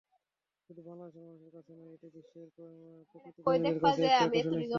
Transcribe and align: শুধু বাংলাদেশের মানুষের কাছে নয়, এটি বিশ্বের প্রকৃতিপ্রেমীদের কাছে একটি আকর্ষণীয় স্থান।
শুধু 0.65 0.81
বাংলাদেশের 0.87 1.23
মানুষের 1.25 1.51
কাছে 1.55 1.71
নয়, 1.77 1.91
এটি 1.95 2.07
বিশ্বের 2.15 2.47
প্রকৃতিপ্রেমীদের 3.09 3.79
কাছে 3.83 4.01
একটি 4.01 4.23
আকর্ষণীয় 4.23 4.43
স্থান। 4.43 4.69